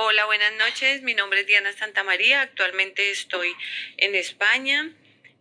Hola, 0.00 0.26
buenas 0.26 0.52
noches. 0.52 1.02
Mi 1.02 1.12
nombre 1.12 1.40
es 1.40 1.48
Diana 1.48 1.72
Santamaría. 1.72 2.42
Actualmente 2.42 3.10
estoy 3.10 3.52
en 3.96 4.14
España. 4.14 4.92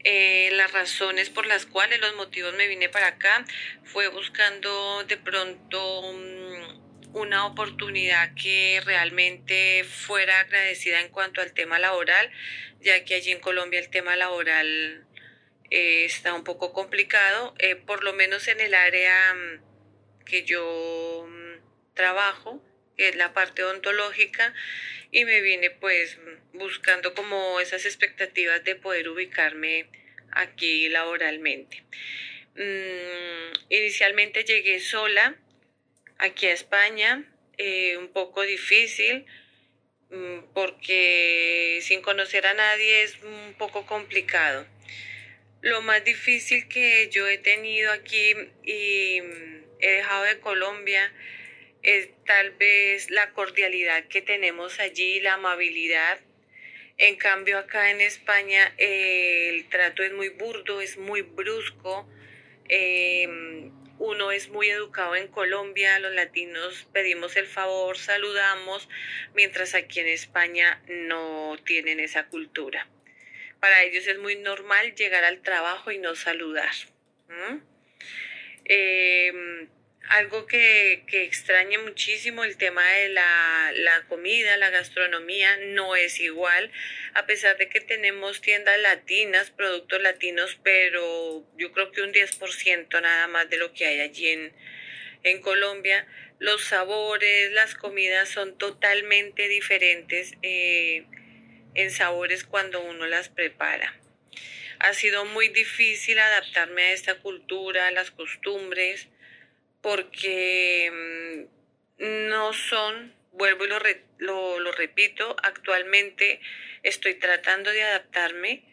Eh, 0.03 0.49
las 0.53 0.71
razones 0.71 1.29
por 1.29 1.45
las 1.45 1.67
cuales 1.67 2.01
los 2.01 2.15
motivos 2.15 2.55
me 2.55 2.67
vine 2.67 2.89
para 2.89 3.05
acá 3.05 3.45
fue 3.83 4.07
buscando 4.07 5.03
de 5.03 5.15
pronto 5.15 6.11
mm, 6.11 7.15
una 7.15 7.45
oportunidad 7.45 8.33
que 8.33 8.81
realmente 8.83 9.83
fuera 9.83 10.39
agradecida 10.39 11.01
en 11.01 11.09
cuanto 11.09 11.39
al 11.39 11.53
tema 11.53 11.77
laboral, 11.77 12.31
ya 12.81 13.05
que 13.05 13.13
allí 13.13 13.31
en 13.31 13.39
Colombia 13.39 13.79
el 13.79 13.91
tema 13.91 14.15
laboral 14.15 15.05
eh, 15.69 16.05
está 16.05 16.33
un 16.33 16.43
poco 16.43 16.73
complicado, 16.73 17.53
eh, 17.59 17.75
por 17.75 18.03
lo 18.03 18.11
menos 18.13 18.47
en 18.47 18.59
el 18.59 18.73
área 18.73 19.35
mm, 19.35 20.25
que 20.25 20.45
yo 20.45 21.27
mm, 21.29 21.93
trabajo 21.93 22.66
que 22.97 23.09
es 23.09 23.15
la 23.15 23.33
parte 23.33 23.63
odontológica, 23.63 24.53
y 25.11 25.23
me 25.23 25.41
vine 25.41 25.69
pues 25.71 26.17
buscando 26.53 27.13
como 27.13 27.59
esas 27.59 27.85
expectativas 27.85 28.63
de 28.63 28.75
poder 28.75 29.07
ubicarme 29.09 29.87
aquí 30.31 30.89
laboralmente. 30.89 31.83
Mm, 32.55 33.53
inicialmente 33.69 34.43
llegué 34.43 34.79
sola 34.79 35.35
aquí 36.17 36.47
a 36.47 36.53
España, 36.53 37.23
eh, 37.57 37.97
un 37.97 38.09
poco 38.09 38.41
difícil 38.41 39.25
mm, 40.09 40.53
porque 40.53 41.79
sin 41.83 42.01
conocer 42.01 42.47
a 42.47 42.53
nadie 42.53 43.03
es 43.03 43.21
un 43.21 43.53
poco 43.57 43.85
complicado. 43.85 44.67
Lo 45.61 45.81
más 45.81 46.03
difícil 46.03 46.67
que 46.67 47.09
yo 47.11 47.27
he 47.27 47.37
tenido 47.37 47.91
aquí 47.91 48.33
y 48.63 49.21
mm, 49.21 49.63
he 49.79 49.91
dejado 49.91 50.23
de 50.23 50.39
Colombia 50.39 51.13
es 51.87 52.09
tal 52.25 52.51
vez 52.51 53.09
la 53.09 53.31
cordialidad 53.31 54.03
que 54.09 54.21
tenemos 54.21 54.77
allí, 54.81 55.21
la 55.21 55.35
amabilidad. 55.35 56.19
En 56.97 57.15
cambio, 57.15 57.57
acá 57.57 57.91
en 57.91 58.01
España 58.01 58.73
eh, 58.77 59.47
el 59.53 59.69
trato 59.69 60.03
es 60.03 60.11
muy 60.11 60.27
burdo, 60.27 60.81
es 60.81 60.97
muy 60.97 61.21
brusco. 61.21 62.05
Em, 62.67 63.71
uno 63.99 64.31
es 64.33 64.49
muy 64.49 64.67
educado 64.67 65.15
en 65.15 65.29
Colombia, 65.29 65.97
los 65.99 66.11
latinos 66.13 66.89
pedimos 66.91 67.37
el 67.37 67.47
favor, 67.47 67.97
saludamos, 67.97 68.89
mientras 69.33 69.73
aquí 69.73 70.01
en 70.01 70.07
España 70.07 70.83
no 70.89 71.57
tienen 71.63 72.01
esa 72.01 72.27
cultura. 72.27 72.85
Para 73.61 73.83
ellos 73.83 74.05
es 74.07 74.19
muy 74.19 74.35
normal 74.35 74.93
llegar 74.93 75.23
al 75.23 75.41
trabajo 75.41 75.91
y 75.91 75.99
no 75.99 76.15
saludar 76.15 76.73
algo 80.09 80.45
que, 80.45 81.03
que 81.07 81.23
extraña 81.23 81.79
muchísimo 81.79 82.43
el 82.43 82.57
tema 82.57 82.85
de 82.91 83.09
la, 83.09 83.71
la, 83.75 84.01
comida, 84.07 84.55
la 84.57 84.69
gastronomía, 84.69 85.57
no 85.57 85.95
es 85.95 86.19
igual, 86.19 86.71
a 87.13 87.25
pesar 87.25 87.57
de 87.57 87.67
que 87.69 87.81
tenemos 87.81 88.41
tiendas 88.41 88.79
latinas, 88.79 89.51
productos 89.51 90.01
latinos, 90.01 90.57
pero 90.63 91.45
yo 91.57 91.71
creo 91.71 91.91
que 91.91 92.01
un 92.01 92.13
10% 92.13 93.01
nada 93.01 93.27
más 93.27 93.49
de 93.49 93.57
lo 93.57 93.73
que 93.73 93.85
hay 93.85 93.99
allí 93.99 94.29
en, 94.29 94.53
en 95.23 95.41
Colombia. 95.41 96.07
Los 96.39 96.63
sabores, 96.65 97.51
las 97.51 97.75
comidas 97.75 98.29
son 98.29 98.57
totalmente 98.57 99.47
diferentes 99.47 100.33
eh, 100.41 101.05
en 101.73 101.91
sabores 101.91 102.43
cuando 102.43 102.81
uno 102.81 103.07
las 103.07 103.29
prepara. 103.29 103.93
Ha 104.79 104.93
sido 104.93 105.25
muy 105.25 105.49
difícil 105.49 106.19
adaptarme 106.19 106.83
a 106.83 106.91
esta 106.91 107.15
cultura, 107.15 107.87
a 107.87 107.91
las 107.91 108.11
costumbres 108.11 109.09
porque 109.87 110.91
mm, 111.97 112.27
no 112.27 112.51
son, 112.51 113.13
vuelvo 113.31 113.63
y 113.63 113.69
lo, 114.17 114.59
lo, 114.59 114.71
repito, 114.73 115.33
actualmente 115.41 116.41
estoy 116.83 117.13
tratando 117.13 117.71
de 117.71 117.83
adaptarme, 117.83 118.65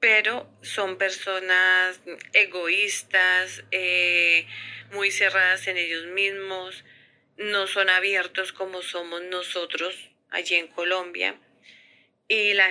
pero 0.00 0.46
son 0.60 0.98
personas 0.98 1.98
egoístas, 2.34 3.64
eh, 3.70 4.46
muy 4.92 5.10
cerradas 5.10 5.66
en 5.66 5.78
ellos 5.78 6.08
mismos, 6.08 6.84
no 7.38 7.66
son 7.66 7.88
abiertos 7.88 8.52
como 8.52 8.82
somos 8.82 9.22
nosotros 9.22 10.10
allí 10.28 10.56
en 10.56 10.68
Colombia. 10.68 11.36
Y 12.28 12.52
la 12.52 12.70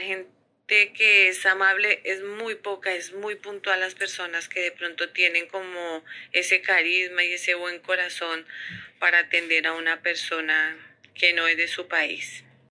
que 0.95 1.27
es 1.27 1.45
amable 1.45 2.01
es 2.03 2.21
muy 2.23 2.55
poca, 2.55 2.93
es 2.93 3.13
muy 3.13 3.35
puntual 3.35 3.79
las 3.79 3.95
personas 3.95 4.49
que 4.49 4.61
de 4.61 4.71
pronto 4.71 5.09
tienen 5.09 5.47
como 5.47 6.03
ese 6.31 6.61
carisma 6.61 7.23
y 7.23 7.33
ese 7.33 7.53
buen 7.53 7.79
corazón 7.79 8.45
para 8.99 9.19
atender 9.19 9.67
a 9.67 9.73
una 9.73 10.01
persona 10.01 10.75
que 11.13 11.33
no 11.33 11.47
es 11.47 11.57
de 11.57 11.67
su 11.67 11.87
país. 11.87 12.43